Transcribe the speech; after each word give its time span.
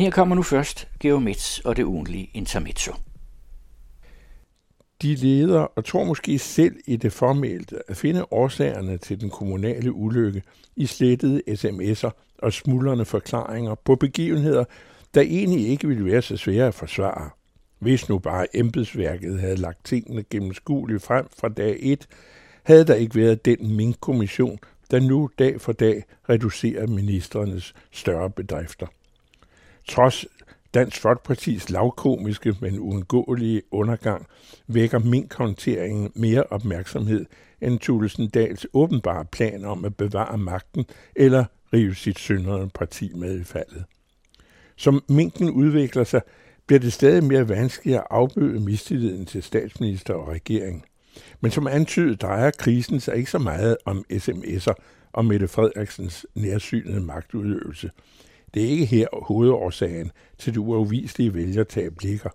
Her 0.00 0.10
kommer 0.10 0.34
nu 0.34 0.42
først 0.42 0.88
Geomets 1.00 1.58
og 1.58 1.76
det 1.76 1.82
ugentlige 1.82 2.30
intermezzo. 2.34 2.92
De 5.02 5.14
leder 5.14 5.60
og 5.60 5.84
tror 5.84 6.04
måske 6.04 6.38
selv 6.38 6.76
i 6.86 6.96
det 6.96 7.12
formelle 7.12 7.66
at 7.88 7.96
finde 7.96 8.32
årsagerne 8.32 8.98
til 8.98 9.20
den 9.20 9.30
kommunale 9.30 9.92
ulykke 9.92 10.42
i 10.76 10.86
slettede 10.86 11.42
sms'er 11.48 12.10
og 12.38 12.52
smuldrende 12.52 13.04
forklaringer 13.04 13.74
på 13.74 13.96
begivenheder, 13.96 14.64
der 15.14 15.20
egentlig 15.20 15.68
ikke 15.68 15.88
ville 15.88 16.04
være 16.04 16.22
så 16.22 16.36
svære 16.36 16.66
at 16.66 16.74
forsvare. 16.74 17.30
Hvis 17.78 18.08
nu 18.08 18.18
bare 18.18 18.56
embedsværket 18.56 19.40
havde 19.40 19.56
lagt 19.56 19.84
tingene 19.84 20.24
gennemskueligt 20.30 21.02
frem 21.02 21.26
fra 21.40 21.48
dag 21.48 21.76
1, 21.80 22.06
havde 22.62 22.84
der 22.84 22.94
ikke 22.94 23.14
været 23.14 23.44
den 23.44 23.76
minkkommission, 23.76 24.58
der 24.90 25.00
nu 25.00 25.30
dag 25.38 25.60
for 25.60 25.72
dag 25.72 26.04
reducerer 26.28 26.86
ministerernes 26.86 27.74
større 27.90 28.30
bedrifter. 28.30 28.86
Trods 29.90 30.26
Dansk 30.74 31.00
Folkepartis 31.00 31.70
lavkomiske, 31.70 32.56
men 32.60 32.78
uundgåelige 32.78 33.62
undergang 33.70 34.26
vækker 34.66 34.98
minkhåndteringen 34.98 36.12
mere 36.14 36.42
opmærksomhed 36.42 37.26
end 37.60 37.78
Thulesen 37.78 38.28
Dals 38.28 38.66
åbenbare 38.72 39.24
plan 39.24 39.64
om 39.64 39.84
at 39.84 39.96
bevare 39.96 40.38
magten 40.38 40.84
eller 41.16 41.44
rive 41.72 41.94
sit 41.94 42.18
synderne 42.18 42.70
parti 42.70 43.12
med 43.14 43.40
i 43.40 43.44
faldet. 43.44 43.84
Som 44.76 45.02
minken 45.08 45.50
udvikler 45.50 46.04
sig, 46.04 46.20
bliver 46.66 46.80
det 46.80 46.92
stadig 46.92 47.24
mere 47.24 47.48
vanskeligt 47.48 47.98
at 47.98 48.06
afbøde 48.10 48.60
mistilliden 48.60 49.26
til 49.26 49.42
statsminister 49.42 50.14
og 50.14 50.28
regering. 50.28 50.84
Men 51.40 51.50
som 51.50 51.66
antydet 51.66 52.22
drejer 52.22 52.50
krisen 52.50 53.00
sig 53.00 53.16
ikke 53.16 53.30
så 53.30 53.38
meget 53.38 53.76
om 53.84 54.04
sms'er 54.12 54.74
og 55.12 55.24
Mette 55.24 55.48
Frederiksens 55.48 56.26
nærsynede 56.34 57.00
magtudøvelse. 57.00 57.90
Det 58.54 58.64
er 58.64 58.68
ikke 58.68 58.84
her 58.84 59.06
hovedårsagen 59.12 60.10
til 60.38 60.54
det 60.54 60.58
uafviselige 60.58 61.34
vælgertab 61.34 61.92
ligger. 62.02 62.30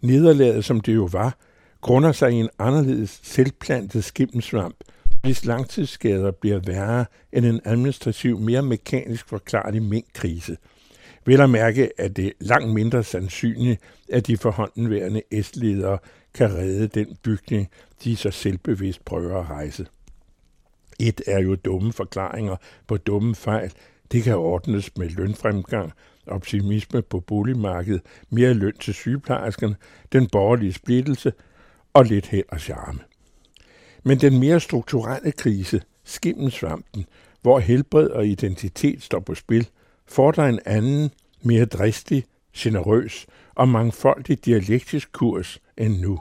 Nederlaget, 0.00 0.64
som 0.64 0.80
det 0.80 0.94
jo 0.94 1.08
var, 1.12 1.36
grunder 1.80 2.12
sig 2.12 2.32
i 2.32 2.34
en 2.34 2.48
anderledes 2.58 3.20
selvplantet 3.22 4.04
skimmelsvamp, 4.04 4.76
hvis 5.22 5.44
langtidsskader 5.44 6.30
bliver 6.30 6.58
værre 6.58 7.04
end 7.32 7.46
en 7.46 7.60
administrativ, 7.64 8.38
mere 8.40 8.62
mekanisk 8.62 9.28
forklarlig 9.28 9.82
minkkrise. 9.82 10.56
Vel 11.24 11.40
at 11.40 11.50
mærke, 11.50 12.00
at 12.00 12.16
det 12.16 12.32
langt 12.40 12.74
mindre 12.74 13.04
sandsynligt, 13.04 13.80
at 14.12 14.26
de 14.26 14.36
forhåndenværende 14.36 15.22
S-ledere 15.42 15.98
kan 16.34 16.54
redde 16.54 16.86
den 16.86 17.16
bygning, 17.22 17.68
de 18.04 18.16
så 18.16 18.30
selvbevidst 18.30 19.04
prøver 19.04 19.40
at 19.40 19.50
rejse. 19.50 19.86
Et 21.00 21.20
er 21.26 21.40
jo 21.40 21.54
dumme 21.54 21.92
forklaringer 21.92 22.56
på 22.86 22.96
dumme 22.96 23.34
fejl. 23.34 23.72
Det 24.12 24.22
kan 24.22 24.36
ordnes 24.36 24.96
med 24.96 25.08
lønfremgang, 25.08 25.92
optimisme 26.26 27.02
på 27.02 27.20
boligmarkedet, 27.20 28.02
mere 28.30 28.54
løn 28.54 28.76
til 28.80 28.94
sygeplejerskerne, 28.94 29.76
den 30.12 30.28
borgerlige 30.28 30.72
splittelse 30.72 31.32
og 31.92 32.04
lidt 32.04 32.26
held 32.26 32.44
og 32.48 32.60
charme. 32.60 32.98
Men 34.02 34.20
den 34.20 34.40
mere 34.40 34.60
strukturelle 34.60 35.32
krise, 35.32 35.82
skimmelsvampen, 36.04 37.06
hvor 37.42 37.58
helbred 37.58 38.08
og 38.08 38.26
identitet 38.26 39.02
står 39.02 39.20
på 39.20 39.34
spil, 39.34 39.68
fordrer 40.06 40.48
en 40.48 40.60
anden, 40.66 41.10
mere 41.42 41.64
dristig, 41.64 42.24
generøs 42.56 43.26
og 43.54 43.68
mangfoldig 43.68 44.44
dialektisk 44.44 45.12
kurs 45.12 45.60
end 45.76 46.00
nu. 46.00 46.20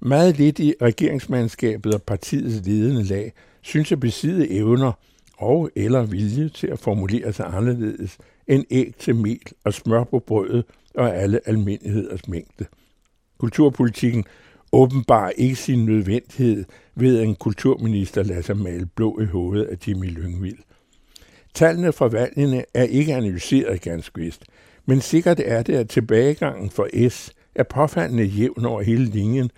Meget 0.00 0.38
lidt 0.38 0.58
i 0.58 0.74
regeringsmandskabet 0.82 1.94
og 1.94 2.02
partiets 2.02 2.66
ledende 2.66 3.02
lag 3.02 3.32
synes 3.62 3.92
at 3.92 4.00
besidde 4.00 4.50
evner 4.50 4.92
og 5.36 5.70
eller 5.76 6.02
vilje 6.02 6.48
til 6.48 6.66
at 6.66 6.78
formulere 6.78 7.32
sig 7.32 7.46
anderledes 7.46 8.18
end 8.46 8.64
æg 8.70 8.94
til 8.98 9.16
mel 9.16 9.40
og 9.64 9.74
smør 9.74 10.04
på 10.04 10.18
brødet 10.18 10.64
og 10.94 11.16
alle 11.16 11.40
almindeligheders 11.48 12.28
mængde. 12.28 12.66
Kulturpolitikken 13.38 14.24
åbenbar 14.72 15.30
ikke 15.30 15.56
sin 15.56 15.86
nødvendighed 15.86 16.64
ved, 16.94 17.18
at 17.18 17.24
en 17.24 17.34
kulturminister 17.34 18.22
lader 18.22 18.42
sig 18.42 18.56
male 18.56 18.86
blå 18.86 19.20
i 19.20 19.24
hovedet 19.24 19.64
af 19.64 19.88
Jimmy 19.88 20.06
Lyngvild. 20.06 20.58
Tallene 21.54 21.92
fra 21.92 22.08
valgene 22.08 22.64
er 22.74 22.82
ikke 22.82 23.14
analyseret 23.14 23.80
ganske 23.80 24.20
vist, 24.20 24.44
men 24.86 25.00
sikkert 25.00 25.40
er 25.44 25.62
det, 25.62 25.74
at 25.74 25.88
tilbagegangen 25.88 26.70
for 26.70 27.08
S 27.08 27.32
er 27.54 27.62
påfaldende 27.62 28.24
jævn 28.24 28.64
over 28.64 28.82
hele 28.82 29.04
linjen, 29.04 29.50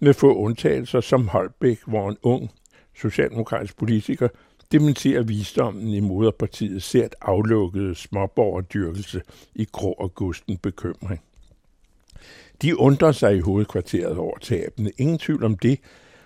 med 0.00 0.14
få 0.14 0.34
undtagelser 0.34 1.00
som 1.00 1.28
Holbæk, 1.28 1.78
hvor 1.86 2.08
en 2.08 2.16
ung 2.22 2.50
socialdemokratisk 2.96 3.76
politiker 3.78 4.28
dementerer 4.72 5.22
visdommen 5.22 5.88
i 5.88 6.00
ser 6.50 6.78
sært 6.78 7.14
aflukkede 7.20 7.94
småborgerdyrkelse 7.94 9.22
i 9.54 9.64
grå 9.72 9.92
og 9.92 10.14
gusten 10.14 10.56
bekymring. 10.56 11.20
De 12.62 12.78
undrer 12.78 13.12
sig 13.12 13.36
i 13.36 13.40
hovedkvarteret 13.40 14.16
over 14.16 14.38
tabene, 14.38 14.90
ingen 14.98 15.18
tvivl 15.18 15.44
om 15.44 15.56
det, 15.56 15.78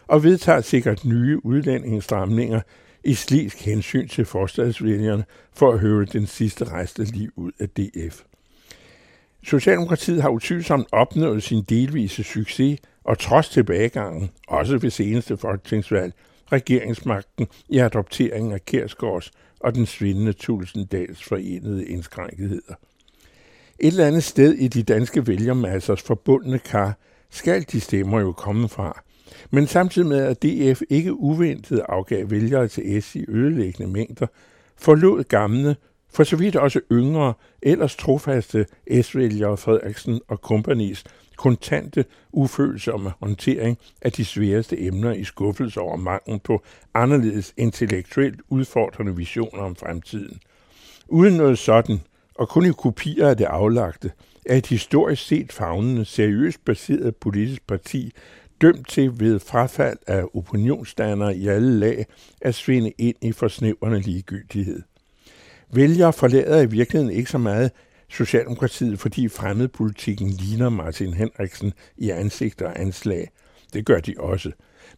og 0.07 0.25
vedtager 0.25 0.61
sikkert 0.61 1.05
nye 1.05 1.47
udlændingestramninger 1.47 2.61
i 3.05 3.15
slisk 3.15 3.65
hensyn 3.65 4.09
til 4.09 4.25
forstadsvælgerne 4.25 5.25
for 5.53 5.73
at 5.73 5.79
høre 5.79 6.05
den 6.05 6.27
sidste 6.27 6.65
rejste 6.65 7.05
liv 7.05 7.33
ud 7.37 7.53
af 7.59 7.69
DF. 7.69 8.23
Socialdemokratiet 9.43 10.23
har 10.23 10.29
utvivlsomt 10.29 10.87
opnået 10.93 11.43
sin 11.43 11.63
delvise 11.63 12.23
succes, 12.23 12.81
og 13.05 13.19
trods 13.19 13.49
tilbagegangen, 13.49 14.31
også 14.49 14.79
ved 14.79 14.91
seneste 14.91 15.37
folketingsvalg, 15.37 16.15
regeringsmagten 16.53 17.47
i 17.69 17.79
adopteringen 17.79 18.53
af 18.53 18.65
Kærsgaards 18.65 19.31
og 19.61 19.75
den 19.75 19.87
svindende 19.87 20.33
Tulsendals 20.33 21.25
forenede 21.25 21.87
indskrænketheder. 21.87 22.75
Et 23.79 23.87
eller 23.87 24.07
andet 24.07 24.25
sted 24.25 24.53
i 24.53 24.69
de 24.69 24.83
danske 24.83 25.27
vælgermassers 25.27 26.03
forbundne 26.03 26.59
kar 26.59 26.99
skal 27.31 27.65
de 27.73 27.81
stemmer 27.81 28.21
jo 28.21 28.33
komme 28.33 28.69
fra. 28.69 29.03
Men 29.51 29.67
samtidig 29.67 30.09
med, 30.09 30.19
at 30.19 30.43
DF 30.43 30.83
ikke 30.91 31.15
uventet 31.15 31.83
afgav 31.89 32.31
vælgere 32.31 32.69
til 32.69 33.03
S 33.03 33.15
i 33.15 33.25
ødelæggende 33.29 33.93
mængder, 33.93 34.27
forlod 34.77 35.25
gamle, 35.25 35.77
for 36.15 36.25
så 36.25 36.37
vidt 36.37 36.57
også 36.57 36.81
yngre, 36.93 37.35
ellers 37.63 37.97
trofaste 37.97 38.67
S-vælgere 39.03 39.57
Frederiksen 39.57 40.21
og 40.29 40.41
kompanis 40.41 41.05
kontante, 41.37 42.05
ufølsomme 42.33 43.13
håndtering 43.21 43.79
af 44.03 44.13
de 44.13 44.25
sværeste 44.25 44.81
emner 44.81 45.13
i 45.13 45.25
skuffelse 45.25 45.81
over 45.81 45.97
manglen 45.97 46.41
på 46.41 46.63
anderledes 46.95 47.55
intellektuelt 47.57 48.41
udfordrende 48.49 49.17
visioner 49.17 49.63
om 49.63 49.77
fremtiden. 49.77 50.41
Uden 51.09 51.37
noget 51.37 51.59
sådan, 51.59 52.01
og 52.35 52.49
kun 52.49 52.67
i 52.67 52.73
kopier 52.79 53.29
af 53.29 53.37
det 53.37 53.45
aflagte, 53.45 54.13
er 54.47 54.57
et 54.57 54.67
historisk 54.67 55.27
set 55.27 55.53
fagnende, 55.53 56.05
seriøst 56.05 56.65
baseret 56.65 57.17
politisk 57.17 57.67
parti 57.67 58.13
dømt 58.61 58.89
til 58.89 59.21
ved 59.21 59.41
frafald 59.41 59.99
af 60.07 60.25
opinionsdannere 60.35 61.37
i 61.37 61.49
alle 61.49 61.79
lag 61.79 62.07
at 62.41 62.55
svinde 62.55 62.93
ind 62.99 63.17
i 63.23 63.33
forsnævrende 63.33 64.01
ligegyldighed. 64.01 64.83
Vælgere 65.73 66.13
forlader 66.13 66.61
i 66.61 66.67
virkeligheden 66.67 67.17
ikke 67.17 67.31
så 67.31 67.39
meget 67.39 67.71
Socialdemokratiet, 68.09 68.99
fordi 68.99 69.29
fremmedpolitikken 69.29 70.29
ligner 70.29 70.69
Martin 70.69 71.15
Henriksen 71.15 71.73
i 71.97 72.11
ansigt 72.11 72.63
og 72.63 72.81
anslag. 72.81 73.31
Det 73.73 73.87
gør 73.87 74.01
de 74.01 74.15
også. 74.19 74.51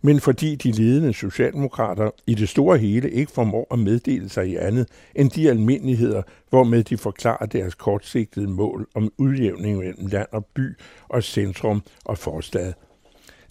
Men 0.02 0.20
fordi 0.20 0.54
de 0.54 0.72
ledende 0.72 1.12
socialdemokrater 1.12 2.10
i 2.26 2.34
det 2.34 2.48
store 2.48 2.78
hele 2.78 3.10
ikke 3.10 3.32
formår 3.32 3.66
at 3.70 3.78
meddele 3.78 4.28
sig 4.28 4.48
i 4.48 4.56
andet 4.56 4.88
end 5.14 5.30
de 5.30 5.50
almindeligheder, 5.50 6.22
hvormed 6.50 6.84
de 6.84 6.98
forklarer 6.98 7.46
deres 7.46 7.74
kortsigtede 7.74 8.48
mål 8.48 8.88
om 8.94 9.12
udjævning 9.18 9.78
mellem 9.78 10.06
land 10.06 10.28
og 10.32 10.46
by 10.46 10.76
og 11.08 11.22
centrum 11.22 11.82
og 12.04 12.18
forstad. 12.18 12.72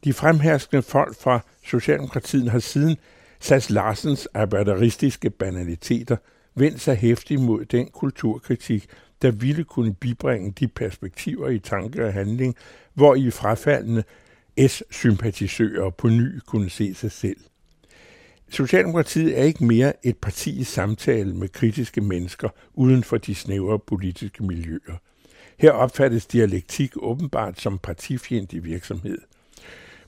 De 0.03 0.13
fremherskende 0.13 0.81
folk 0.81 1.15
fra 1.15 1.45
Socialdemokratiet 1.65 2.51
har 2.51 2.59
siden 2.59 2.97
Sass 3.39 3.69
Larsens 3.69 4.27
arbejderistiske 4.33 5.29
banaliteter 5.29 6.15
vendt 6.55 6.81
sig 6.81 6.95
hæftigt 6.95 7.41
mod 7.41 7.65
den 7.65 7.87
kulturkritik, 7.87 8.87
der 9.21 9.31
ville 9.31 9.63
kunne 9.63 9.93
bibringe 9.93 10.51
de 10.51 10.67
perspektiver 10.67 11.49
i 11.49 11.59
tanke 11.59 12.05
og 12.05 12.13
handling, 12.13 12.55
hvor 12.93 13.15
i 13.15 13.31
frafaldende 13.31 14.03
S-sympatisører 14.67 15.89
på 15.89 16.09
ny 16.09 16.39
kunne 16.45 16.69
se 16.69 16.93
sig 16.93 17.11
selv. 17.11 17.37
Socialdemokratiet 18.49 19.39
er 19.39 19.43
ikke 19.43 19.65
mere 19.65 19.93
et 20.05 20.17
parti 20.17 20.59
i 20.59 20.63
samtale 20.63 21.33
med 21.33 21.49
kritiske 21.49 22.01
mennesker 22.01 22.49
uden 22.73 23.03
for 23.03 23.17
de 23.17 23.35
snævre 23.35 23.79
politiske 23.79 24.43
miljøer. 24.43 24.97
Her 25.57 25.71
opfattes 25.71 26.25
dialektik 26.25 26.91
åbenbart 26.95 27.61
som 27.61 27.77
partifjendtlig 27.77 28.63
virksomhed. 28.63 29.17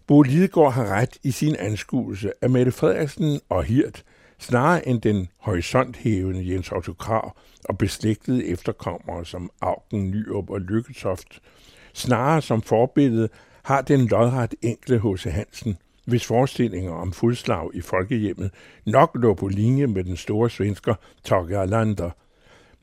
Bo 0.07 0.21
Lidegaard 0.21 0.73
har 0.73 0.85
ret 0.85 1.17
i 1.23 1.31
sin 1.31 1.55
anskuelse, 1.55 2.31
at 2.41 2.51
Mette 2.51 2.71
Frederiksen 2.71 3.39
og 3.49 3.63
Hirt– 3.63 4.03
snarere 4.39 4.87
end 4.87 5.01
den 5.01 5.27
horisonthævende 5.37 6.53
Jens 6.53 6.71
Otto 6.71 6.93
Krav 6.93 7.37
og 7.65 7.77
beslægtede 7.77 8.45
efterkommere 8.45 9.25
som 9.25 9.51
Augen, 9.61 10.11
Nyrup 10.11 10.49
og 10.49 10.61
Lykketoft, 10.61 11.41
snarere 11.93 12.41
som 12.41 12.61
forbillede 12.61 13.29
har 13.63 13.81
den 13.81 14.07
lodret 14.07 14.55
enkle 14.61 14.99
H.C. 14.99 15.23
Hansen, 15.23 15.77
hvis 16.05 16.25
forestillinger 16.25 16.91
om 16.91 17.13
fodslag 17.13 17.69
i 17.73 17.81
folkehjemmet 17.81 18.51
nok 18.85 19.11
lå 19.15 19.33
på 19.33 19.47
linje 19.47 19.87
med 19.87 20.03
den 20.03 20.17
store 20.17 20.49
svensker 20.49 20.95
Tage 21.23 21.57
Alander, 21.57 22.09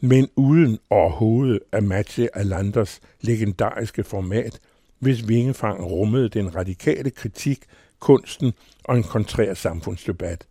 men 0.00 0.28
uden 0.36 0.78
overhovedet 0.90 1.60
at 1.72 1.84
matche 1.84 2.36
Alanders 2.36 3.00
legendariske 3.20 4.04
format, 4.04 4.60
hvis 4.98 5.28
vingefang 5.28 5.84
rummede 5.84 6.28
den 6.28 6.54
radikale 6.54 7.10
kritik, 7.10 7.64
kunsten 7.98 8.52
og 8.84 8.96
en 8.96 9.02
kontrær 9.02 9.54
samfundsdebat. 9.54 10.46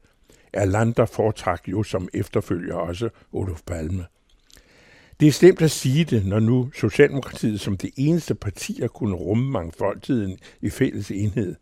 Erlander 0.53 1.05
foretrak 1.05 1.67
jo 1.67 1.83
som 1.83 2.07
efterfølger 2.13 2.75
også 2.75 3.09
Olof 3.31 3.61
Palme. 3.67 4.05
Det 5.19 5.27
er 5.27 5.31
slemt 5.31 5.61
at 5.61 5.71
sige 5.71 6.05
det, 6.05 6.25
når 6.25 6.39
nu 6.39 6.69
Socialdemokratiet 6.75 7.59
som 7.59 7.77
det 7.77 7.89
eneste 7.97 8.35
parti 8.35 8.77
har 8.81 8.87
kunnet 8.87 9.19
rumme 9.19 9.51
mangfoldigheden 9.51 10.37
i 10.61 10.69
fælles 10.69 11.11
enhed. 11.11 11.55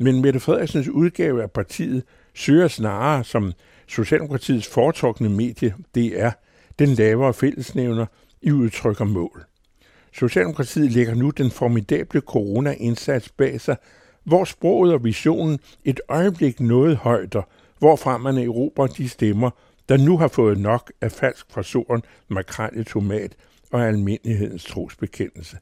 Men 0.00 0.22
Mette 0.22 0.40
Frederiksens 0.40 0.88
udgave 0.88 1.42
af 1.42 1.50
partiet 1.50 2.02
søger 2.34 2.68
snarere 2.68 3.24
som 3.24 3.52
Socialdemokratiets 3.86 4.66
foretrukne 4.66 5.28
medie, 5.28 5.74
det 5.94 6.20
er 6.20 6.32
den 6.78 6.88
lavere 6.88 7.34
fællesnævner 7.34 8.06
i 8.42 8.52
udtryk 8.52 9.00
og 9.00 9.06
mål. 9.06 9.44
Socialdemokratiet 10.12 10.92
lægger 10.92 11.14
nu 11.14 11.30
den 11.30 11.50
formidable 11.50 12.20
corona-indsats 12.20 13.28
bag 13.28 13.60
sig, 13.60 13.76
hvor 14.24 14.44
sproget 14.44 14.92
og 14.94 15.04
visionen 15.04 15.58
et 15.84 16.00
øjeblik 16.08 16.60
nåede 16.60 16.96
højder, 16.96 17.42
hvorfra 17.82 18.18
man 18.18 18.38
erobrer 18.38 18.86
de 18.86 19.08
stemmer, 19.08 19.50
der 19.88 19.96
nu 19.96 20.18
har 20.18 20.28
fået 20.28 20.58
nok 20.58 20.92
af 21.00 21.12
falsk 21.12 21.46
forsoren, 21.50 22.02
makrel 22.28 22.84
tomat 22.84 23.36
og 23.72 23.88
almindelighedens 23.88 24.64
trosbekendelse. 24.64 25.58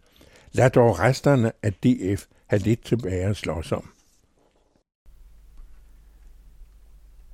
Lad 0.52 0.70
dog 0.70 0.98
resterne 0.98 1.52
af 1.62 1.72
DF 1.72 2.26
have 2.46 2.62
lidt 2.62 2.84
tilbage 2.84 3.24
at 3.24 3.36
slås 3.36 3.72
om. 3.72 3.92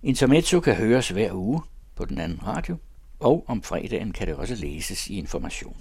Intermezzo 0.02 0.60
kan 0.60 0.74
høres 0.74 1.08
hver 1.08 1.32
uge 1.32 1.60
på 1.94 2.04
den 2.04 2.18
anden 2.18 2.46
radio, 2.46 2.76
og 3.20 3.44
om 3.46 3.62
fredagen 3.62 4.12
kan 4.12 4.26
det 4.26 4.34
også 4.34 4.54
læses 4.54 5.10
i 5.10 5.18
information. 5.18 5.76